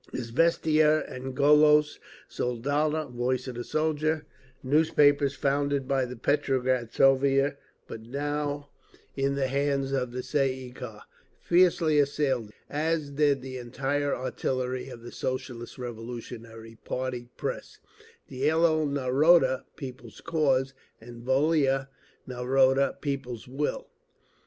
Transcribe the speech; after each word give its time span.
Izviestia 0.11 1.05
and 1.07 1.35
Golos 1.37 1.99
Soldata 2.27 3.11
(Voice 3.11 3.47
of 3.47 3.53
the 3.53 3.63
Soldier), 3.63 4.25
newspapers 4.63 5.35
founded 5.35 5.87
by 5.87 6.05
the 6.05 6.15
Petrograd 6.15 6.91
Soviet 6.91 7.59
but 7.87 8.01
now 8.01 8.69
in 9.15 9.35
the 9.35 9.45
hands 9.45 9.91
of 9.91 10.11
the 10.11 10.23
Tsay 10.23 10.53
ee 10.55 10.71
kah, 10.71 11.03
fiercely 11.39 11.99
assailed 11.99 12.49
it, 12.49 12.55
as 12.67 13.11
did 13.11 13.43
the 13.43 13.57
entire 13.59 14.15
artillery 14.15 14.89
of 14.89 15.03
the 15.03 15.11
Socialist 15.11 15.77
Revolutionary 15.77 16.79
party 16.83 17.29
press, 17.37 17.77
Dielo 18.27 18.87
Naroda 18.87 19.65
(People's 19.75 20.19
Cause) 20.19 20.73
and 20.99 21.21
Volia 21.23 21.89
Naroda 22.27 22.99
(People's 23.01 23.47
Will). 23.47 23.85